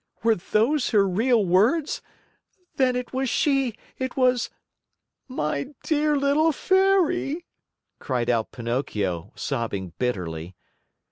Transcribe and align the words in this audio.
'""Were 0.23 0.33
those 0.33 0.89
her 0.89 1.07
real 1.07 1.45
words? 1.45 2.01
Then 2.77 2.95
it 2.95 3.13
was 3.13 3.29
she 3.29 3.75
it 3.99 4.17
was 4.17 4.49
my 5.27 5.75
dear 5.83 6.17
little 6.17 6.51
Fairy," 6.51 7.45
cried 7.99 8.27
out 8.27 8.51
Pinocchio, 8.51 9.31
sobbing 9.35 9.93
bitterly. 9.99 10.55